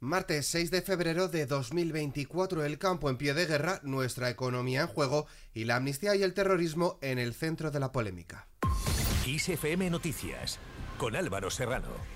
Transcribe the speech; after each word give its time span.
Martes 0.00 0.46
6 0.48 0.70
de 0.70 0.82
febrero 0.82 1.28
de 1.28 1.46
2024, 1.46 2.64
el 2.64 2.78
campo 2.78 3.08
en 3.08 3.16
pie 3.16 3.32
de 3.32 3.46
guerra, 3.46 3.80
nuestra 3.82 4.28
economía 4.28 4.82
en 4.82 4.86
juego 4.88 5.26
y 5.54 5.64
la 5.64 5.76
amnistía 5.76 6.14
y 6.14 6.22
el 6.22 6.34
terrorismo 6.34 6.98
en 7.00 7.18
el 7.18 7.32
centro 7.32 7.70
de 7.70 7.80
la 7.80 7.92
polémica. 7.92 8.46
XFM 9.24 9.88
Noticias 9.88 10.58
con 10.98 11.16
Álvaro 11.16 11.50
Serrano. 11.50 12.15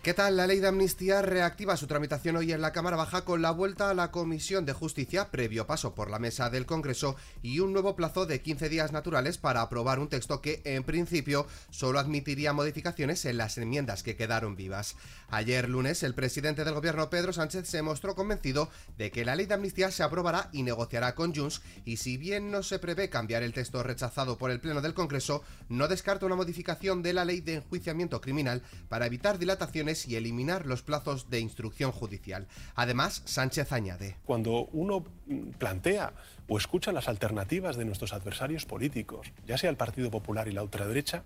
¿Qué 0.00 0.14
tal? 0.14 0.36
La 0.36 0.46
ley 0.46 0.60
de 0.60 0.68
amnistía 0.68 1.22
reactiva 1.22 1.76
su 1.76 1.88
tramitación 1.88 2.36
hoy 2.36 2.52
en 2.52 2.60
la 2.60 2.72
Cámara 2.72 2.96
Baja 2.96 3.24
con 3.24 3.42
la 3.42 3.50
vuelta 3.50 3.90
a 3.90 3.94
la 3.94 4.12
Comisión 4.12 4.64
de 4.64 4.72
Justicia, 4.72 5.28
previo 5.32 5.66
paso 5.66 5.96
por 5.96 6.08
la 6.08 6.20
mesa 6.20 6.50
del 6.50 6.66
Congreso 6.66 7.16
y 7.42 7.58
un 7.58 7.72
nuevo 7.72 7.96
plazo 7.96 8.24
de 8.24 8.40
15 8.40 8.68
días 8.68 8.92
naturales 8.92 9.38
para 9.38 9.60
aprobar 9.60 9.98
un 9.98 10.08
texto 10.08 10.40
que, 10.40 10.62
en 10.64 10.84
principio, 10.84 11.48
solo 11.70 11.98
admitiría 11.98 12.52
modificaciones 12.52 13.24
en 13.24 13.38
las 13.38 13.58
enmiendas 13.58 14.04
que 14.04 14.14
quedaron 14.14 14.54
vivas. 14.54 14.94
Ayer 15.30 15.68
lunes, 15.68 16.04
el 16.04 16.14
presidente 16.14 16.64
del 16.64 16.74
Gobierno, 16.74 17.10
Pedro 17.10 17.32
Sánchez, 17.32 17.68
se 17.68 17.82
mostró 17.82 18.14
convencido 18.14 18.70
de 18.96 19.10
que 19.10 19.24
la 19.24 19.34
ley 19.34 19.46
de 19.46 19.54
amnistía 19.54 19.90
se 19.90 20.04
aprobará 20.04 20.48
y 20.52 20.62
negociará 20.62 21.16
con 21.16 21.34
Junts 21.34 21.60
y 21.84 21.96
si 21.96 22.16
bien 22.16 22.52
no 22.52 22.62
se 22.62 22.78
prevé 22.78 23.10
cambiar 23.10 23.42
el 23.42 23.52
texto 23.52 23.82
rechazado 23.82 24.38
por 24.38 24.52
el 24.52 24.60
Pleno 24.60 24.80
del 24.80 24.94
Congreso, 24.94 25.42
no 25.68 25.88
descarta 25.88 26.24
una 26.24 26.36
modificación 26.36 27.02
de 27.02 27.14
la 27.14 27.24
ley 27.24 27.40
de 27.40 27.56
enjuiciamiento 27.56 28.20
criminal 28.20 28.62
para 28.88 29.06
evitar 29.06 29.40
dilataciones 29.40 29.97
y 30.06 30.16
eliminar 30.16 30.66
los 30.66 30.82
plazos 30.82 31.30
de 31.30 31.40
instrucción 31.40 31.92
judicial. 31.92 32.46
Además, 32.74 33.22
Sánchez 33.24 33.72
añade. 33.72 34.16
Cuando 34.24 34.66
uno 34.72 35.04
plantea 35.58 36.12
o 36.46 36.58
escucha 36.58 36.92
las 36.92 37.08
alternativas 37.08 37.76
de 37.76 37.84
nuestros 37.84 38.12
adversarios 38.12 38.66
políticos, 38.66 39.32
ya 39.46 39.58
sea 39.58 39.70
el 39.70 39.76
Partido 39.76 40.10
Popular 40.10 40.48
y 40.48 40.52
la 40.52 40.62
ultraderecha, 40.62 41.24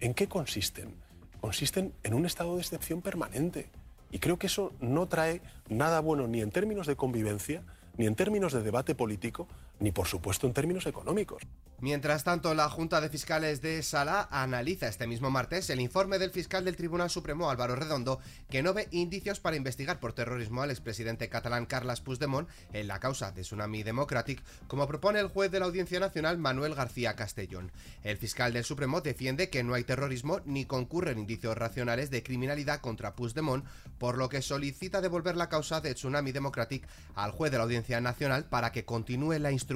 ¿en 0.00 0.14
qué 0.14 0.28
consisten? 0.28 0.94
Consisten 1.40 1.92
en 2.02 2.14
un 2.14 2.26
estado 2.26 2.54
de 2.54 2.62
excepción 2.62 3.02
permanente. 3.02 3.68
Y 4.10 4.18
creo 4.18 4.38
que 4.38 4.48
eso 4.48 4.72
no 4.80 5.06
trae 5.06 5.40
nada 5.68 6.00
bueno 6.00 6.26
ni 6.26 6.40
en 6.40 6.50
términos 6.50 6.86
de 6.86 6.96
convivencia, 6.96 7.62
ni 7.96 8.06
en 8.06 8.14
términos 8.14 8.52
de 8.52 8.62
debate 8.62 8.94
político, 8.94 9.46
ni 9.80 9.90
por 9.90 10.06
supuesto 10.06 10.46
en 10.46 10.52
términos 10.52 10.86
económicos. 10.86 11.42
Mientras 11.82 12.24
tanto, 12.24 12.52
la 12.52 12.68
Junta 12.68 13.00
de 13.00 13.08
Fiscales 13.08 13.62
de 13.62 13.82
Sala 13.82 14.28
analiza 14.30 14.86
este 14.86 15.06
mismo 15.06 15.30
martes 15.30 15.70
el 15.70 15.80
informe 15.80 16.18
del 16.18 16.30
fiscal 16.30 16.62
del 16.62 16.76
Tribunal 16.76 17.08
Supremo 17.08 17.48
Álvaro 17.48 17.74
Redondo, 17.74 18.20
que 18.50 18.62
no 18.62 18.74
ve 18.74 18.88
indicios 18.90 19.40
para 19.40 19.56
investigar 19.56 19.98
por 19.98 20.12
terrorismo 20.12 20.60
al 20.60 20.70
expresidente 20.70 21.30
catalán 21.30 21.64
Carles 21.64 22.02
Puigdemont 22.02 22.50
en 22.74 22.86
la 22.86 23.00
causa 23.00 23.32
de 23.32 23.40
Tsunami 23.40 23.82
Democratic, 23.82 24.42
como 24.68 24.86
propone 24.86 25.20
el 25.20 25.28
juez 25.28 25.50
de 25.50 25.58
la 25.58 25.64
Audiencia 25.64 26.00
Nacional 26.00 26.36
Manuel 26.36 26.74
García 26.74 27.16
Castellón. 27.16 27.72
El 28.02 28.18
fiscal 28.18 28.52
del 28.52 28.64
Supremo 28.64 29.00
defiende 29.00 29.48
que 29.48 29.64
no 29.64 29.72
hay 29.72 29.84
terrorismo 29.84 30.40
ni 30.44 30.66
concurren 30.66 31.18
indicios 31.18 31.56
racionales 31.56 32.10
de 32.10 32.22
criminalidad 32.22 32.82
contra 32.82 33.14
Puigdemont, 33.14 33.64
por 33.96 34.18
lo 34.18 34.28
que 34.28 34.42
solicita 34.42 35.00
devolver 35.00 35.38
la 35.38 35.48
causa 35.48 35.80
de 35.80 35.94
Tsunami 35.94 36.32
Democratic 36.32 36.86
al 37.14 37.30
juez 37.30 37.50
de 37.50 37.56
la 37.56 37.64
Audiencia 37.64 38.02
Nacional 38.02 38.44
para 38.44 38.70
que 38.70 38.84
continúe 38.84 39.38
la 39.38 39.50
instrucción. 39.50 39.69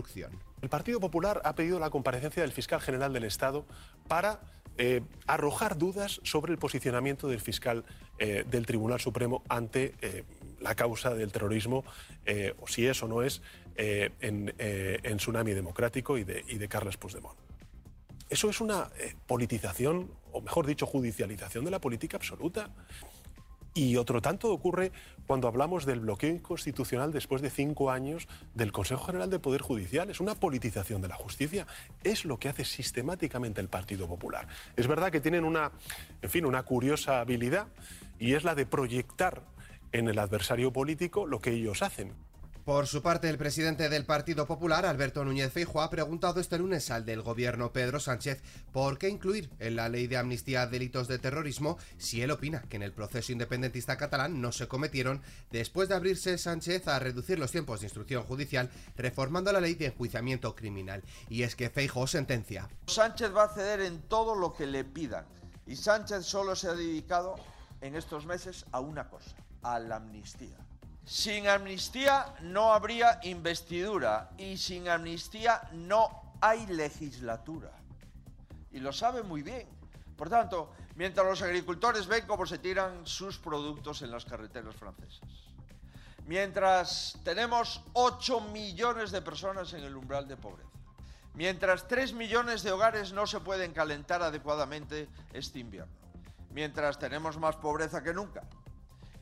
El 0.62 0.69
Partido 0.69 1.00
Popular 1.00 1.41
ha 1.45 1.55
pedido 1.55 1.78
la 1.78 1.91
comparecencia 1.91 2.42
del 2.42 2.53
fiscal 2.53 2.81
general 2.81 3.12
del 3.12 3.25
Estado 3.25 3.67
para 4.09 4.41
eh, 4.77 5.03
arrojar 5.28 5.78
dudas 5.78 6.20
sobre 6.25 6.53
el 6.53 6.59
posicionamiento 6.59 7.28
del 7.28 7.41
fiscal 7.41 7.84
eh, 8.19 8.45
del 8.50 8.67
Tribunal 8.67 8.98
Supremo 8.98 9.45
ante 9.48 9.95
eh, 10.00 10.25
la 10.61 10.75
causa 10.75 11.15
del 11.15 11.31
terrorismo, 11.31 11.84
o 12.59 12.67
si 12.67 12.87
es 12.87 13.03
o 13.03 13.09
no 13.09 13.22
es, 13.22 13.42
en, 13.77 14.55
Tsunami 15.19 15.53
Democrático 15.53 16.17
y 16.17 16.25
de, 16.25 16.42
y 16.48 16.56
de 16.56 16.69
Carles 16.69 16.97
Puigdemont. 16.97 17.37
Eso 18.31 18.48
es 18.48 18.62
una 18.62 18.89
politización, 19.27 20.11
o 20.33 20.41
mejor 20.41 20.65
dicho, 20.65 20.87
judicialización 20.87 21.67
de 21.67 21.70
la 21.70 21.81
política 21.81 22.17
absoluta. 22.17 22.70
Y 23.77 23.97
otro 23.97 24.22
tanto 24.22 24.53
ocurre 24.53 24.92
cuando 25.27 25.48
hablamos 25.48 25.84
del 25.84 25.98
bloqueo 25.98 26.30
inconstitucional 26.30 27.11
después 27.11 27.42
de 27.42 27.50
cinco 27.50 27.91
años 27.91 28.28
del 28.55 28.70
Consejo 28.70 29.05
General 29.05 29.28
del 29.28 29.41
Poder 29.41 29.62
Judicial. 29.62 30.09
Es 30.10 30.21
una 30.21 30.37
politización 30.37 31.03
de 31.03 31.09
la 31.09 31.16
justicia. 31.16 31.66
Es 32.04 32.25
lo 32.25 32.38
que 32.38 32.49
hace 32.49 32.65
sistemáticamente 32.65 33.60
el 33.60 33.69
Partido 33.69 34.06
Popular. 34.06 34.47
Es 34.76 34.87
verdad 34.87 35.10
que 35.10 35.21
tienen 35.21 35.44
una, 35.44 35.72
en 36.22 36.31
fin, 36.31 36.47
una 36.47 36.62
curiosa 36.62 37.19
habilidad 37.19 37.66
y 38.21 38.34
es 38.34 38.44
la 38.44 38.54
de 38.54 38.65
proyectar 38.65 39.43
en 39.91 40.09
el 40.09 40.20
adversario 40.20 40.72
político 40.72 41.26
lo 41.26 41.41
que 41.41 41.50
ellos 41.50 41.82
hacen. 41.82 42.12
Por 42.64 42.86
su 42.86 43.02
parte, 43.02 43.28
el 43.28 43.36
presidente 43.36 43.91
del 43.91 44.06
Partido 44.06 44.47
Popular, 44.47 44.86
Alberto 44.86 45.22
Núñez 45.22 45.52
Feijóo, 45.52 45.82
ha 45.82 45.91
preguntado 45.91 46.41
este 46.41 46.56
lunes 46.56 46.91
al 46.91 47.04
del 47.04 47.20
gobierno 47.20 47.75
Pedro 47.75 48.00
Sánchez 48.00 48.42
por 48.72 48.97
qué 48.97 49.10
incluir 49.10 49.50
en 49.58 49.76
la 49.76 49.91
ley 49.91 50.06
de 50.06 50.16
amnistía 50.16 50.66
delitos 50.66 51.06
de 51.06 51.19
terrorismo 51.19 51.76
si 51.98 52.22
él 52.22 52.30
opina 52.30 52.62
que 52.62 52.76
en 52.76 52.82
el 52.82 52.94
proceso 52.94 53.32
independentista 53.32 53.98
catalán 53.98 54.41
no 54.41 54.50
se 54.50 54.66
cometieron 54.66 55.20
después 55.50 55.91
de 55.91 55.97
abrirse 55.97 56.38
Sánchez 56.38 56.88
a 56.88 56.98
reducir 56.98 57.38
los 57.38 57.50
tiempos 57.50 57.80
de 57.80 57.86
instrucción 57.86 58.22
judicial 58.22 58.70
reformando 58.96 59.52
la 59.52 59.60
ley 59.60 59.75
de 59.75 59.86
enjuiciamiento 59.86 60.54
criminal. 60.54 61.02
Y 61.28 61.42
es 61.42 61.56
que 61.56 61.69
Feijóo 61.69 62.06
sentencia. 62.06 62.70
Sánchez 62.86 63.31
va 63.36 63.44
a 63.44 63.54
ceder 63.54 63.81
en 63.81 64.00
todo 64.00 64.34
lo 64.34 64.54
que 64.54 64.66
le 64.66 64.84
pidan 64.84 65.26
y 65.66 65.76
Sánchez 65.76 66.25
solo 66.25 66.56
se 66.56 66.69
ha 66.69 66.75
dedicado 66.75 67.34
en 67.82 67.94
estos 67.94 68.25
meses 68.25 68.64
a 68.72 68.81
una 68.81 69.10
cosa, 69.10 69.36
a 69.62 69.78
la 69.78 69.96
amnistía. 69.96 70.56
Sin 71.04 71.48
amnistía 71.48 72.34
no 72.41 72.72
habría 72.72 73.20
investidura 73.25 74.31
y 74.38 74.56
sin 74.56 74.88
amnistía 74.88 75.69
no 75.72 76.34
hay 76.41 76.66
legislatura. 76.66 77.70
Y 78.70 78.81
lo 78.81 78.92
sabe 78.92 79.22
muy 79.22 79.43
bien. 79.43 79.69
Por 80.16 80.31
tanto, 80.31 80.72
mientras 80.97 81.26
los 81.26 81.43
agricultores 81.43 82.06
ven 82.06 82.26
cómo 82.26 82.47
se 82.47 82.59
tiran 82.59 83.06
sus 83.06 83.38
productos 83.38 84.00
en 84.03 84.10
las 84.10 84.25
carreteras 84.25 84.76
francesas, 84.76 85.28
mientras 86.26 87.19
tenemos 87.22 87.82
8 87.93 88.41
millones 88.53 89.10
de 89.10 89.20
personas 89.20 89.72
en 89.75 89.84
el 89.84 89.97
umbral 89.97 90.26
de 90.26 90.37
pobreza, 90.37 90.70
mientras 91.34 91.87
3 91.87 92.14
millones 92.14 92.62
de 92.62 92.72
hogares 92.72 93.12
no 93.12 93.26
se 93.26 93.41
pueden 93.41 93.72
calentar 93.72 94.22
adecuadamente 94.22 95.09
este 95.32 95.59
invierno, 95.59 95.93
mientras 96.50 96.98
tenemos 96.98 97.37
más 97.38 97.56
pobreza 97.56 98.03
que 98.03 98.14
nunca, 98.14 98.43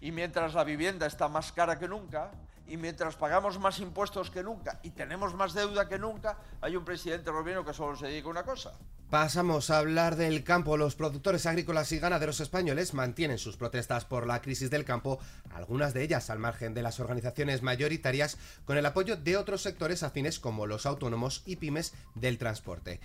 y 0.02 0.10
mientras 0.10 0.52
la 0.52 0.64
vivienda 0.64 1.06
está 1.06 1.28
más 1.28 1.52
cara 1.52 1.78
que 1.78 1.86
nunca, 1.86 2.32
y 2.66 2.76
mientras 2.76 3.14
pagamos 3.16 3.58
más 3.60 3.78
impuestos 3.78 4.30
que 4.30 4.42
nunca 4.42 4.80
y 4.82 4.90
tenemos 4.90 5.34
más 5.34 5.54
deuda 5.54 5.88
que 5.88 5.98
nunca, 5.98 6.38
hay 6.60 6.74
un 6.76 6.84
presidente 6.84 7.30
gobierno 7.30 7.64
que 7.64 7.72
solo 7.72 7.96
se 7.96 8.06
dedica 8.06 8.26
a 8.26 8.30
una 8.30 8.42
cosa. 8.42 8.72
Pasamos 9.10 9.70
a 9.70 9.78
hablar 9.78 10.16
del 10.16 10.42
campo. 10.42 10.76
Los 10.76 10.96
productores 10.96 11.44
agrícolas 11.46 11.92
y 11.92 11.98
ganaderos 11.98 12.40
españoles 12.40 12.94
mantienen 12.94 13.38
sus 13.38 13.56
protestas 13.56 14.04
por 14.04 14.26
la 14.26 14.40
crisis 14.40 14.70
del 14.70 14.84
campo, 14.84 15.18
algunas 15.54 15.92
de 15.92 16.02
ellas 16.02 16.30
al 16.30 16.38
margen 16.38 16.74
de 16.74 16.82
las 16.82 16.98
organizaciones 16.98 17.62
mayoritarias, 17.62 18.38
con 18.64 18.78
el 18.78 18.86
apoyo 18.86 19.16
de 19.16 19.36
otros 19.36 19.62
sectores 19.62 20.02
afines 20.02 20.40
como 20.40 20.66
los 20.66 20.86
autónomos 20.86 21.42
y 21.44 21.56
pymes 21.56 21.94
del 22.14 22.38
transporte 22.38 23.00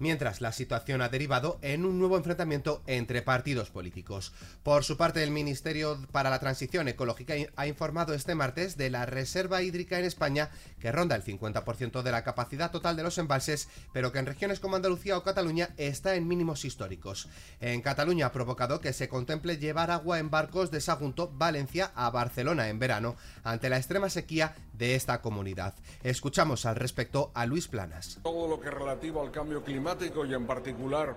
mientras 0.00 0.40
la 0.40 0.50
situación 0.50 1.02
ha 1.02 1.08
derivado 1.08 1.58
en 1.62 1.84
un 1.84 1.98
nuevo 2.00 2.16
enfrentamiento 2.16 2.82
entre 2.86 3.22
partidos 3.22 3.70
políticos. 3.70 4.32
Por 4.64 4.82
su 4.82 4.96
parte, 4.96 5.22
el 5.22 5.30
Ministerio 5.30 5.98
para 6.10 6.30
la 6.30 6.40
Transición 6.40 6.88
Ecológica 6.88 7.34
ha 7.54 7.66
informado 7.66 8.14
este 8.14 8.34
martes 8.34 8.76
de 8.76 8.90
la 8.90 9.06
reserva 9.06 9.62
hídrica 9.62 9.98
en 9.98 10.06
España, 10.06 10.50
que 10.80 10.90
ronda 10.90 11.14
el 11.14 11.22
50% 11.22 12.02
de 12.02 12.10
la 12.10 12.24
capacidad 12.24 12.70
total 12.70 12.96
de 12.96 13.02
los 13.02 13.18
embalses, 13.18 13.68
pero 13.92 14.10
que 14.10 14.18
en 14.18 14.26
regiones 14.26 14.58
como 14.58 14.76
Andalucía 14.76 15.16
o 15.16 15.22
Cataluña 15.22 15.70
está 15.76 16.14
en 16.14 16.26
mínimos 16.26 16.64
históricos. 16.64 17.28
En 17.60 17.82
Cataluña 17.82 18.26
ha 18.26 18.32
provocado 18.32 18.80
que 18.80 18.94
se 18.94 19.08
contemple 19.08 19.58
llevar 19.58 19.90
agua 19.90 20.18
en 20.18 20.30
barcos 20.30 20.70
de 20.70 20.80
Sagunto, 20.80 21.30
Valencia, 21.34 21.92
a 21.94 22.10
Barcelona 22.10 22.68
en 22.68 22.78
verano, 22.78 23.16
ante 23.44 23.68
la 23.68 23.76
extrema 23.76 24.08
sequía 24.08 24.54
de 24.72 24.94
esta 24.94 25.20
comunidad. 25.20 25.74
Escuchamos 26.02 26.64
al 26.64 26.76
respecto 26.76 27.30
a 27.34 27.44
Luis 27.44 27.68
Planas. 27.68 28.18
Todo 28.22 28.48
lo 28.48 28.60
que 28.60 28.70
relativo 28.70 29.20
al 29.20 29.30
cambio 29.30 29.62
climático 29.62 29.89
y 29.90 30.34
en 30.34 30.46
particular 30.46 31.16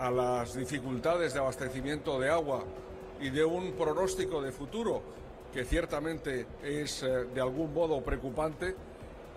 a 0.00 0.10
las 0.10 0.54
dificultades 0.56 1.34
de 1.34 1.38
abastecimiento 1.38 2.18
de 2.18 2.30
agua 2.30 2.64
y 3.20 3.30
de 3.30 3.44
un 3.44 3.72
pronóstico 3.74 4.42
de 4.42 4.50
futuro 4.50 5.02
que 5.52 5.64
ciertamente 5.64 6.46
es 6.64 7.04
eh, 7.04 7.26
de 7.32 7.40
algún 7.40 7.72
modo 7.72 8.00
preocupante, 8.00 8.74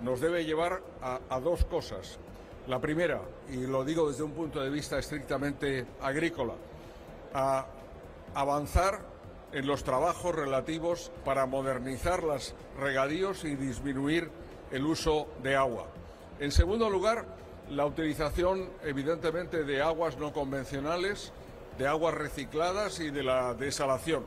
nos 0.01 0.19
debe 0.19 0.45
llevar 0.45 0.81
a, 0.99 1.19
a 1.29 1.39
dos 1.39 1.65
cosas. 1.65 2.17
La 2.67 2.79
primera, 2.79 3.21
y 3.51 3.67
lo 3.67 3.85
digo 3.85 4.09
desde 4.09 4.23
un 4.23 4.31
punto 4.31 4.59
de 4.59 4.71
vista 4.71 4.97
estrictamente 4.97 5.85
agrícola, 6.01 6.53
a 7.35 7.67
avanzar 8.33 9.01
en 9.51 9.67
los 9.67 9.83
trabajos 9.83 10.33
relativos 10.33 11.11
para 11.23 11.45
modernizar 11.45 12.23
los 12.23 12.55
regadíos 12.79 13.43
y 13.43 13.55
disminuir 13.55 14.31
el 14.71 14.85
uso 14.85 15.27
de 15.43 15.55
agua. 15.55 15.85
En 16.39 16.51
segundo 16.51 16.89
lugar, 16.89 17.44
la 17.69 17.85
utilización, 17.85 18.69
evidentemente, 18.83 19.63
de 19.63 19.81
aguas 19.81 20.17
no 20.17 20.33
convencionales, 20.33 21.31
de 21.77 21.87
aguas 21.87 22.13
recicladas 22.13 22.99
y 22.99 23.09
de 23.09 23.23
la 23.23 23.53
desalación. 23.53 24.23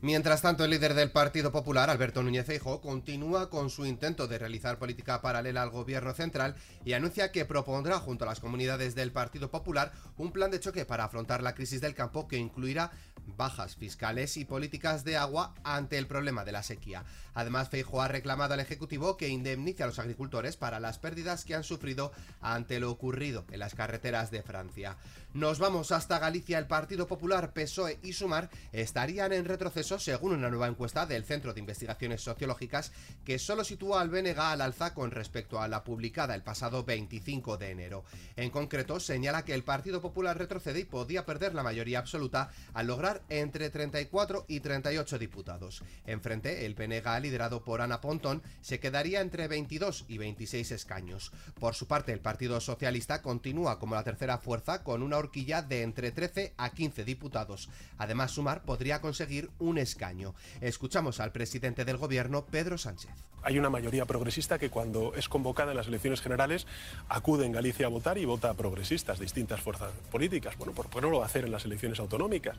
Mientras 0.00 0.42
tanto, 0.42 0.64
el 0.64 0.70
líder 0.70 0.94
del 0.94 1.10
Partido 1.10 1.50
Popular, 1.50 1.90
Alberto 1.90 2.22
Núñez 2.22 2.46
Feijóo, 2.46 2.80
continúa 2.80 3.50
con 3.50 3.68
su 3.68 3.84
intento 3.84 4.28
de 4.28 4.38
realizar 4.38 4.78
política 4.78 5.20
paralela 5.20 5.60
al 5.60 5.70
gobierno 5.70 6.14
central 6.14 6.54
y 6.84 6.92
anuncia 6.92 7.32
que 7.32 7.44
propondrá 7.44 7.98
junto 7.98 8.24
a 8.24 8.28
las 8.28 8.38
comunidades 8.38 8.94
del 8.94 9.10
Partido 9.10 9.50
Popular 9.50 9.90
un 10.16 10.30
plan 10.30 10.52
de 10.52 10.60
choque 10.60 10.84
para 10.84 11.02
afrontar 11.02 11.42
la 11.42 11.56
crisis 11.56 11.80
del 11.80 11.96
campo 11.96 12.28
que 12.28 12.36
incluirá 12.36 12.92
bajas 13.36 13.74
fiscales 13.74 14.36
y 14.36 14.44
políticas 14.44 15.02
de 15.02 15.16
agua 15.16 15.54
ante 15.64 15.98
el 15.98 16.06
problema 16.06 16.44
de 16.44 16.52
la 16.52 16.62
sequía. 16.62 17.04
Además, 17.34 17.68
Feijo 17.68 18.00
ha 18.00 18.08
reclamado 18.08 18.54
al 18.54 18.60
Ejecutivo 18.60 19.16
que 19.16 19.28
indemnice 19.28 19.82
a 19.82 19.86
los 19.86 19.98
agricultores 19.98 20.56
para 20.56 20.80
las 20.80 20.98
pérdidas 20.98 21.44
que 21.44 21.56
han 21.56 21.64
sufrido 21.64 22.12
ante 22.40 22.78
lo 22.78 22.90
ocurrido 22.90 23.44
en 23.50 23.58
las 23.58 23.74
carreteras 23.74 24.30
de 24.30 24.42
Francia. 24.42 24.96
Nos 25.34 25.58
vamos 25.58 25.92
hasta 25.92 26.18
Galicia. 26.18 26.58
El 26.58 26.66
Partido 26.66 27.06
Popular, 27.06 27.52
PSOE 27.52 27.98
y 28.02 28.12
Sumar 28.12 28.48
estarían 28.72 29.32
en 29.32 29.44
retroceso 29.44 29.87
según 29.96 30.32
una 30.32 30.50
nueva 30.50 30.66
encuesta 30.66 31.06
del 31.06 31.24
Centro 31.24 31.54
de 31.54 31.60
Investigaciones 31.60 32.20
Sociológicas 32.20 32.92
que 33.24 33.38
solo 33.38 33.64
sitúa 33.64 34.02
al 34.02 34.10
BNG 34.10 34.38
al 34.38 34.60
alza 34.60 34.92
con 34.92 35.10
respecto 35.10 35.62
a 35.62 35.68
la 35.68 35.84
publicada 35.84 36.34
el 36.34 36.42
pasado 36.42 36.84
25 36.84 37.56
de 37.56 37.70
enero. 37.70 38.04
En 38.36 38.50
concreto, 38.50 39.00
señala 39.00 39.44
que 39.44 39.54
el 39.54 39.64
Partido 39.64 40.02
Popular 40.02 40.36
retrocede 40.36 40.80
y 40.80 40.84
podía 40.84 41.24
perder 41.24 41.54
la 41.54 41.62
mayoría 41.62 42.00
absoluta 42.00 42.50
al 42.74 42.88
lograr 42.88 43.22
entre 43.30 43.70
34 43.70 44.44
y 44.48 44.60
38 44.60 45.18
diputados. 45.18 45.82
Enfrente, 46.04 46.66
el 46.66 46.74
PNG, 46.74 47.20
liderado 47.22 47.64
por 47.64 47.80
Ana 47.80 48.00
Pontón, 48.02 48.42
se 48.60 48.80
quedaría 48.80 49.22
entre 49.22 49.48
22 49.48 50.04
y 50.08 50.18
26 50.18 50.72
escaños. 50.72 51.32
Por 51.58 51.74
su 51.74 51.86
parte, 51.86 52.12
el 52.12 52.20
Partido 52.20 52.60
Socialista 52.60 53.22
continúa 53.22 53.78
como 53.78 53.94
la 53.94 54.04
tercera 54.04 54.38
fuerza 54.38 54.82
con 54.82 55.02
una 55.02 55.16
horquilla 55.16 55.62
de 55.62 55.82
entre 55.82 56.10
13 56.10 56.54
a 56.56 56.70
15 56.70 57.04
diputados. 57.04 57.68
Además, 57.96 58.32
Sumar 58.32 58.62
podría 58.62 59.00
conseguir 59.00 59.50
un 59.58 59.77
escaño. 59.78 60.34
Escuchamos 60.60 61.20
al 61.20 61.32
presidente 61.32 61.84
del 61.84 61.96
gobierno, 61.96 62.44
Pedro 62.44 62.78
Sánchez. 62.78 63.10
Hay 63.42 63.58
una 63.58 63.70
mayoría 63.70 64.04
progresista 64.04 64.58
que 64.58 64.68
cuando 64.68 65.14
es 65.14 65.28
convocada 65.28 65.70
en 65.70 65.76
las 65.76 65.86
elecciones 65.86 66.20
generales 66.20 66.66
acude 67.08 67.46
en 67.46 67.52
Galicia 67.52 67.86
a 67.86 67.88
votar 67.88 68.18
y 68.18 68.24
vota 68.24 68.50
a 68.50 68.54
progresistas, 68.54 69.20
distintas 69.20 69.60
fuerzas 69.60 69.92
políticas. 70.10 70.56
Bueno, 70.58 70.72
¿por 70.72 70.90
qué 70.90 71.00
no 71.00 71.10
lo 71.10 71.18
va 71.18 71.24
a 71.24 71.26
hacer 71.26 71.44
en 71.44 71.52
las 71.52 71.64
elecciones 71.64 72.00
autonómicas? 72.00 72.56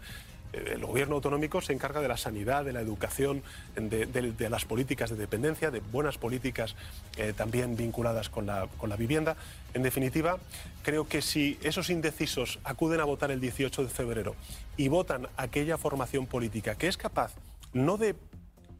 Eh, 0.53 0.73
el 0.73 0.85
gobierno 0.85 1.15
autonómico 1.15 1.61
se 1.61 1.73
encarga 1.73 2.01
de 2.01 2.07
la 2.07 2.17
sanidad, 2.17 2.65
de 2.65 2.73
la 2.73 2.81
educación, 2.81 3.43
de, 3.75 4.49
las 4.49 4.65
políticas 4.65 5.09
de 5.09 5.15
dependencia, 5.15 5.71
de 5.71 5.79
buenas 5.79 6.17
políticas 6.17 6.75
eh, 7.17 7.33
también 7.35 7.75
vinculadas 7.75 8.29
con 8.29 8.45
la, 8.45 8.67
con 8.77 8.89
la 8.89 8.95
vivienda. 8.95 9.35
En 9.73 9.83
definitiva, 9.83 10.37
creo 10.83 11.07
que 11.07 11.21
si 11.21 11.57
esos 11.61 11.89
indecisos 11.89 12.59
acuden 12.63 12.99
a 12.99 13.05
votar 13.05 13.31
el 13.31 13.39
18 13.39 13.83
de 13.83 13.89
febrero 13.89 14.35
y 14.77 14.87
votan 14.87 15.27
aquella 15.37 15.77
formación 15.77 16.25
política 16.25 16.75
que 16.75 16.87
es 16.87 16.97
capaz 16.97 17.33
no 17.73 17.97
de 17.97 18.15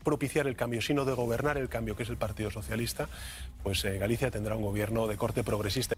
propiciar 0.03 0.47
el 0.47 0.55
cambio, 0.55 0.81
sino 0.81 1.05
de 1.05 1.13
gobernar 1.13 1.57
el 1.57 1.69
cambio, 1.69 1.95
que 1.95 2.03
es 2.03 2.09
el 2.09 2.17
Partido 2.17 2.49
Socialista, 2.49 3.09
pues 3.63 3.83
eh, 3.85 3.97
Galicia 3.97 4.31
tendrá 4.31 4.55
un 4.55 4.63
gobierno 4.63 5.07
de 5.07 5.17
corte 5.17 5.43
progresista. 5.43 5.95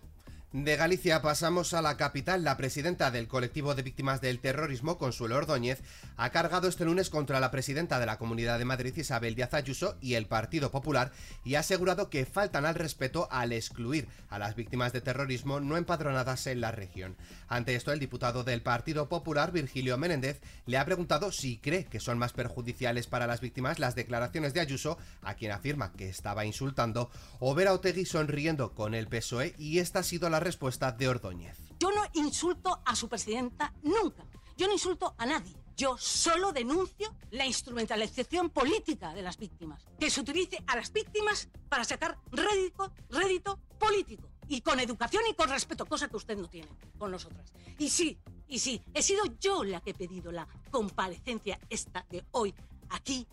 De 0.53 0.75
Galicia 0.75 1.21
pasamos 1.21 1.73
a 1.73 1.81
la 1.81 1.95
capital. 1.95 2.43
La 2.43 2.57
presidenta 2.57 3.09
del 3.09 3.29
colectivo 3.29 3.73
de 3.73 3.83
víctimas 3.83 4.19
del 4.19 4.39
terrorismo, 4.39 4.97
Consuelo 4.97 5.37
Ordóñez, 5.37 5.81
ha 6.17 6.29
cargado 6.31 6.67
este 6.67 6.83
lunes 6.83 7.09
contra 7.09 7.39
la 7.39 7.51
presidenta 7.51 8.01
de 8.01 8.05
la 8.05 8.17
Comunidad 8.17 8.59
de 8.59 8.65
Madrid, 8.65 8.93
Isabel 8.97 9.33
Díaz 9.33 9.53
Ayuso, 9.53 9.95
y 10.01 10.15
el 10.15 10.25
Partido 10.25 10.69
Popular, 10.69 11.13
y 11.45 11.55
ha 11.55 11.61
asegurado 11.61 12.09
que 12.09 12.25
faltan 12.25 12.65
al 12.65 12.75
respeto 12.75 13.29
al 13.31 13.53
excluir 13.53 14.09
a 14.29 14.39
las 14.39 14.55
víctimas 14.57 14.91
de 14.91 14.99
terrorismo 14.99 15.61
no 15.61 15.77
empadronadas 15.77 16.45
en 16.47 16.59
la 16.59 16.71
región. 16.71 17.15
Ante 17.47 17.75
esto, 17.75 17.93
el 17.93 17.99
diputado 17.99 18.43
del 18.43 18.61
Partido 18.61 19.07
Popular, 19.07 19.53
Virgilio 19.53 19.97
Menéndez, 19.97 20.41
le 20.65 20.77
ha 20.77 20.83
preguntado 20.83 21.31
si 21.31 21.59
cree 21.59 21.85
que 21.85 22.01
son 22.01 22.17
más 22.17 22.33
perjudiciales 22.33 23.07
para 23.07 23.25
las 23.25 23.39
víctimas 23.39 23.79
las 23.79 23.95
declaraciones 23.95 24.53
de 24.53 24.59
Ayuso, 24.59 24.97
a 25.21 25.35
quien 25.35 25.53
afirma 25.53 25.93
que 25.93 26.09
estaba 26.09 26.43
insultando, 26.43 27.09
o 27.39 27.55
ver 27.55 27.69
a 27.69 27.73
Otegui 27.73 28.03
sonriendo 28.03 28.75
con 28.75 28.95
el 28.95 29.07
PSOE, 29.07 29.55
y 29.57 29.79
esta 29.79 29.99
ha 29.99 30.03
sido 30.03 30.29
la 30.29 30.40
respuesta 30.41 30.91
de 30.91 31.07
Ordóñez. 31.07 31.57
Yo 31.79 31.91
no 31.91 32.03
insulto 32.13 32.81
a 32.85 32.95
su 32.95 33.07
presidenta 33.07 33.73
nunca. 33.81 34.23
Yo 34.57 34.67
no 34.67 34.73
insulto 34.73 35.15
a 35.17 35.25
nadie. 35.25 35.55
Yo 35.75 35.97
solo 35.97 36.51
denuncio 36.51 37.15
la 37.31 37.45
instrumentalización 37.45 38.49
política 38.49 39.13
de 39.13 39.21
las 39.21 39.37
víctimas. 39.37 39.83
Que 39.99 40.09
se 40.09 40.21
utilice 40.21 40.63
a 40.67 40.75
las 40.75 40.91
víctimas 40.91 41.49
para 41.69 41.83
sacar 41.83 42.19
rédito, 42.31 42.91
rédito 43.09 43.59
político. 43.79 44.29
Y 44.47 44.61
con 44.61 44.79
educación 44.79 45.23
y 45.29 45.33
con 45.33 45.49
respeto, 45.49 45.85
cosa 45.85 46.07
que 46.07 46.17
usted 46.17 46.37
no 46.37 46.47
tiene 46.47 46.67
con 46.97 47.09
nosotras. 47.09 47.53
Y 47.79 47.89
sí, 47.89 48.19
y 48.47 48.59
sí, 48.59 48.83
he 48.93 49.01
sido 49.01 49.23
yo 49.39 49.63
la 49.63 49.79
que 49.81 49.91
he 49.91 49.93
pedido 49.93 50.31
la 50.31 50.47
comparecencia 50.69 51.59
esta 51.69 52.05
de 52.09 52.25
hoy 52.31 52.53
aquí 52.89 53.25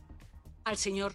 al 0.64 0.76
señor 0.76 1.14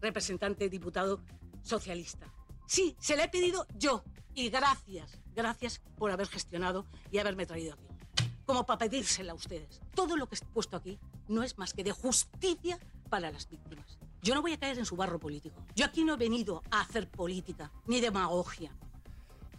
representante 0.00 0.68
diputado 0.68 1.22
socialista. 1.62 2.26
Sí, 2.66 2.96
se 3.00 3.16
le 3.16 3.24
he 3.24 3.28
pedido 3.28 3.66
yo. 3.76 4.02
Y 4.38 4.50
gracias, 4.50 5.18
gracias 5.34 5.80
por 5.96 6.12
haber 6.12 6.28
gestionado 6.28 6.86
y 7.10 7.18
haberme 7.18 7.44
traído 7.44 7.74
aquí. 7.74 7.88
Como 8.46 8.64
para 8.64 8.78
pedírsela 8.78 9.32
a 9.32 9.34
ustedes. 9.34 9.80
Todo 9.96 10.16
lo 10.16 10.28
que 10.28 10.36
he 10.36 10.38
puesto 10.54 10.76
aquí 10.76 10.96
no 11.26 11.42
es 11.42 11.58
más 11.58 11.74
que 11.74 11.82
de 11.82 11.90
justicia 11.90 12.78
para 13.10 13.32
las 13.32 13.48
víctimas. 13.48 13.98
Yo 14.22 14.36
no 14.36 14.42
voy 14.42 14.52
a 14.52 14.56
caer 14.56 14.78
en 14.78 14.84
su 14.84 14.94
barro 14.94 15.18
político. 15.18 15.66
Yo 15.74 15.86
aquí 15.86 16.04
no 16.04 16.14
he 16.14 16.18
venido 16.18 16.62
a 16.70 16.82
hacer 16.82 17.10
política, 17.10 17.72
ni 17.86 18.00
demagogia. 18.00 18.70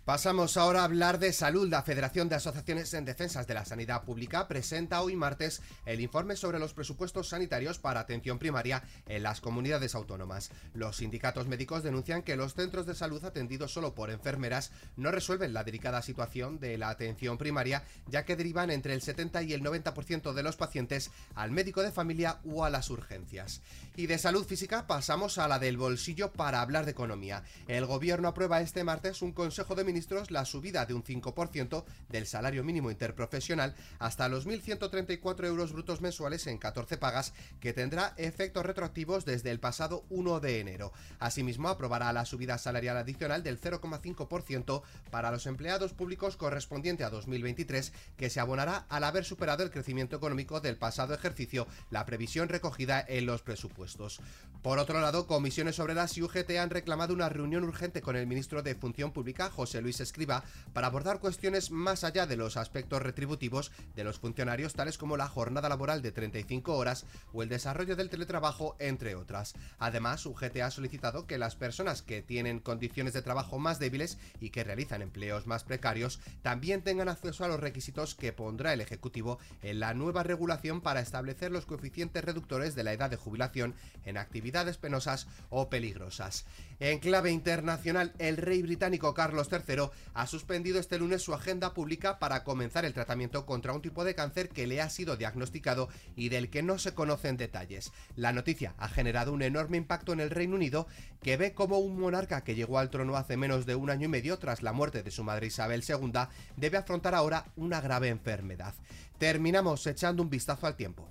Pasamos 0.10 0.58
ahora 0.58 0.82
a 0.82 0.86
hablar 0.86 1.20
de 1.20 1.32
salud. 1.32 1.70
La 1.70 1.84
Federación 1.84 2.30
de 2.30 2.36
Asociaciones 2.36 2.96
en 2.96 3.06
Defensas 3.06 3.46
de 3.46 3.54
la 3.54 3.64
Sanidad 3.64 4.06
Pública 4.06 4.48
presenta 4.48 5.04
hoy 5.04 5.16
martes 5.16 5.62
el 5.86 6.02
informe 6.02 6.36
sobre 6.36 6.58
los 6.58 6.74
presupuestos 6.74 7.30
sanitarios 7.30 7.78
para 7.78 8.00
atención 8.00 8.40
primaria 8.40 8.82
en 9.06 9.22
las 9.22 9.40
comunidades 9.40 9.94
autónomas. 9.94 10.50
Los 10.74 10.98
sindicatos 10.98 11.46
médicos 11.46 11.84
denuncian 11.84 12.24
que 12.24 12.36
los 12.36 12.56
centros 12.56 12.88
de 12.88 12.96
salud 12.96 13.24
atendidos 13.24 13.72
solo 13.72 13.94
por 13.94 14.10
enfermeras 14.10 14.72
no 14.98 15.12
resuelven 15.12 15.54
la 15.54 15.64
delicada 15.64 16.02
situación 16.02 16.60
de 16.60 16.80
la 16.80 16.90
atención 16.90 17.38
primaria, 17.38 17.84
ya 18.08 18.26
que 18.26 18.36
derivan 18.36 18.72
entre 18.72 18.96
el 18.96 19.04
70 19.04 19.44
y 19.44 19.54
el 19.54 19.62
90% 19.62 20.34
de 20.34 20.42
los 20.42 20.56
pacientes 20.56 21.12
al 21.36 21.52
médico 21.52 21.84
de 21.84 21.92
familia 21.92 22.40
o 22.46 22.66
a 22.66 22.72
las 22.72 22.90
urgencias. 22.90 23.62
Y 23.96 24.08
de 24.08 24.18
salud 24.18 24.44
física 24.44 24.88
pasamos 24.88 25.38
a 25.38 25.48
la 25.48 25.60
del 25.60 25.78
bolsillo 25.78 26.32
para 26.34 26.62
hablar 26.62 26.86
de 26.86 26.92
economía. 26.92 27.44
El 27.68 27.86
gobierno 27.86 28.28
aprueba 28.28 28.62
este 28.62 28.84
martes 28.84 29.22
un 29.22 29.34
consejo 29.34 29.76
de 29.76 29.84
ministros 29.84 29.99
la 30.30 30.46
subida 30.46 30.86
de 30.86 30.94
un 30.94 31.04
5% 31.04 31.84
del 32.10 32.26
salario 32.26 32.64
mínimo 32.64 32.92
interprofesional 32.92 33.76
hasta 34.00 34.30
los 34.30 34.48
1.134 34.48 35.46
euros 35.46 35.74
brutos 35.74 36.02
mensuales 36.02 36.48
en 36.48 36.58
14 36.58 36.98
pagas, 36.98 37.34
que 37.60 37.74
tendrá 37.74 38.14
efectos 38.18 38.66
retroactivos 38.66 39.26
desde 39.26 39.52
el 39.52 39.60
pasado 39.60 40.06
1 40.10 40.40
de 40.40 40.60
enero. 40.60 40.94
Asimismo, 41.20 41.70
aprobará 41.70 42.14
la 42.14 42.26
subida 42.26 42.58
salarial 42.58 42.98
adicional 42.98 43.44
del 43.44 43.60
0,5% 43.60 44.84
para 45.12 45.32
los 45.32 45.46
empleados 45.46 45.94
públicos 45.94 46.38
correspondiente 46.38 47.04
a 47.04 47.10
2023, 47.10 47.94
que 48.18 48.30
se 48.30 48.40
abonará 48.40 48.86
al 48.90 49.04
haber 49.04 49.26
superado 49.26 49.64
el 49.64 49.72
crecimiento 49.72 50.16
económico 50.16 50.60
del 50.62 50.78
pasado 50.78 51.14
ejercicio, 51.14 51.68
la 51.90 52.06
previsión 52.06 52.50
recogida 52.50 53.04
en 53.08 53.26
los 53.26 53.42
presupuestos. 53.42 54.22
Por 54.62 54.80
otro 54.80 55.00
lado, 55.02 55.28
comisiones 55.28 55.80
obreras 55.80 56.18
y 56.18 56.22
UGT 56.22 56.52
han 56.60 56.70
reclamado 56.70 57.14
una 57.14 57.30
reunión 57.30 57.64
urgente 57.64 58.02
con 58.02 58.16
el 58.16 58.28
ministro 58.28 58.62
de 58.62 58.76
Función 58.76 59.12
Pública, 59.12 59.50
José 59.50 59.82
Luis 59.82 59.89
Luis 59.90 60.02
Escriba 60.02 60.44
para 60.72 60.86
abordar 60.86 61.20
cuestiones 61.20 61.72
más 61.72 62.04
allá 62.04 62.28
de 62.28 62.38
los 62.38 62.58
aspectos 62.58 63.02
retributivos 63.02 63.72
de 63.96 64.04
los 64.04 64.20
funcionarios, 64.20 64.76
tales 64.76 65.00
como 65.00 65.18
la 65.18 65.28
jornada 65.28 65.68
laboral 65.68 66.04
de 66.04 66.12
35 66.12 66.76
horas 66.76 67.08
o 67.34 67.42
el 67.42 67.50
desarrollo 67.50 67.96
del 67.96 68.12
teletrabajo, 68.12 68.76
entre 68.78 69.16
otras. 69.16 69.56
Además, 69.80 70.28
UGT 70.28 70.58
ha 70.58 70.70
solicitado 70.70 71.26
que 71.26 71.40
las 71.40 71.56
personas 71.56 72.04
que 72.04 72.22
tienen 72.22 72.60
condiciones 72.60 73.14
de 73.14 73.24
trabajo 73.24 73.58
más 73.58 73.80
débiles 73.80 74.20
y 74.40 74.52
que 74.52 74.64
realizan 74.64 75.02
empleos 75.02 75.48
más 75.48 75.64
precarios 75.64 76.20
también 76.44 76.84
tengan 76.84 77.10
acceso 77.10 77.44
a 77.44 77.48
los 77.48 77.60
requisitos 77.60 78.14
que 78.14 78.32
pondrá 78.32 78.74
el 78.74 78.82
Ejecutivo 78.82 79.40
en 79.64 79.80
la 79.80 79.96
nueva 79.96 80.22
regulación 80.22 80.82
para 80.82 81.00
establecer 81.00 81.52
los 81.52 81.66
coeficientes 81.66 82.24
reductores 82.24 82.76
de 82.76 82.84
la 82.84 82.94
edad 82.94 83.10
de 83.10 83.18
jubilación 83.18 83.74
en 84.06 84.18
actividades 84.18 84.78
penosas 84.78 85.26
o 85.50 85.68
peligrosas. 85.68 86.46
En 86.80 87.00
clave 87.00 87.32
internacional, 87.32 88.14
el 88.20 88.38
rey 88.38 88.62
británico 88.62 89.14
Carlos 89.14 89.50
III 89.52 89.79
ha 90.14 90.28
suspendido 90.28 90.80
este 90.80 91.00
lunes 91.00 91.22
su 91.22 91.34
agenda 91.34 91.74
pública 91.74 92.20
para 92.20 92.44
comenzar 92.44 92.86
el 92.86 92.94
tratamiento 92.94 93.46
contra 93.46 93.74
un 93.74 93.82
tipo 93.82 94.04
de 94.04 94.16
cáncer 94.16 94.50
que 94.50 94.68
le 94.68 94.82
ha 94.82 94.90
sido 94.90 95.18
diagnosticado 95.18 95.90
y 96.16 96.30
del 96.30 96.50
que 96.50 96.64
no 96.64 96.78
se 96.80 96.94
conocen 96.94 97.38
detalles. 97.38 97.92
La 98.16 98.34
noticia 98.34 98.74
ha 98.78 98.90
generado 98.90 99.34
un 99.34 99.42
enorme 99.42 99.78
impacto 99.78 100.14
en 100.14 100.20
el 100.20 100.30
Reino 100.30 100.56
Unido, 100.56 100.88
que 101.22 101.38
ve 101.38 101.54
como 101.54 101.80
un 101.80 102.00
monarca 102.00 102.44
que 102.44 102.56
llegó 102.56 102.80
al 102.80 102.90
trono 102.90 103.16
hace 103.16 103.38
menos 103.38 103.66
de 103.66 103.76
un 103.76 103.90
año 103.90 104.06
y 104.06 104.10
medio 104.10 104.40
tras 104.40 104.62
la 104.62 104.74
muerte 104.74 105.04
de 105.04 105.12
su 105.12 105.24
madre 105.24 105.48
Isabel 105.48 105.84
II 105.88 106.12
debe 106.58 106.78
afrontar 106.78 107.16
ahora 107.16 107.46
una 107.56 107.82
grave 107.82 108.10
enfermedad. 108.10 108.74
Terminamos 109.18 109.86
echando 109.88 110.24
un 110.24 110.30
vistazo 110.30 110.68
al 110.68 110.76
tiempo. 110.76 111.08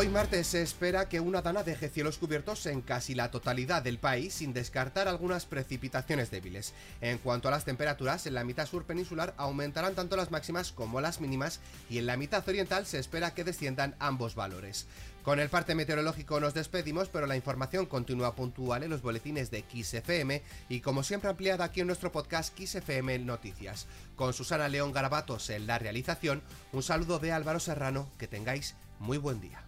Hoy 0.00 0.08
martes 0.08 0.46
se 0.46 0.62
espera 0.62 1.08
que 1.08 1.18
una 1.18 1.42
dana 1.42 1.64
deje 1.64 1.88
cielos 1.88 2.18
cubiertos 2.18 2.64
en 2.66 2.82
casi 2.82 3.16
la 3.16 3.32
totalidad 3.32 3.82
del 3.82 3.98
país 3.98 4.32
sin 4.32 4.52
descartar 4.52 5.08
algunas 5.08 5.44
precipitaciones 5.44 6.30
débiles. 6.30 6.72
En 7.00 7.18
cuanto 7.18 7.48
a 7.48 7.50
las 7.50 7.64
temperaturas, 7.64 8.24
en 8.24 8.34
la 8.34 8.44
mitad 8.44 8.68
sur 8.68 8.84
peninsular 8.84 9.34
aumentarán 9.36 9.96
tanto 9.96 10.14
las 10.14 10.30
máximas 10.30 10.70
como 10.70 11.00
las 11.00 11.20
mínimas 11.20 11.58
y 11.90 11.98
en 11.98 12.06
la 12.06 12.16
mitad 12.16 12.48
oriental 12.48 12.86
se 12.86 13.00
espera 13.00 13.34
que 13.34 13.42
desciendan 13.42 13.96
ambos 13.98 14.36
valores. 14.36 14.86
Con 15.24 15.40
el 15.40 15.48
parte 15.48 15.74
meteorológico 15.74 16.38
nos 16.38 16.54
despedimos, 16.54 17.08
pero 17.08 17.26
la 17.26 17.34
información 17.34 17.86
continúa 17.86 18.36
puntual 18.36 18.84
en 18.84 18.90
los 18.90 19.02
boletines 19.02 19.50
de 19.50 19.64
XFM 19.68 20.44
y 20.68 20.78
como 20.78 21.02
siempre 21.02 21.28
ampliada 21.28 21.64
aquí 21.64 21.80
en 21.80 21.88
nuestro 21.88 22.12
podcast 22.12 22.56
XFM 22.56 23.18
Noticias. 23.18 23.88
Con 24.14 24.32
Susana 24.32 24.68
León 24.68 24.92
Garabatos 24.92 25.50
en 25.50 25.66
la 25.66 25.80
realización, 25.80 26.44
un 26.70 26.84
saludo 26.84 27.18
de 27.18 27.32
Álvaro 27.32 27.58
Serrano, 27.58 28.08
que 28.16 28.28
tengáis 28.28 28.76
muy 29.00 29.18
buen 29.18 29.40
día. 29.40 29.67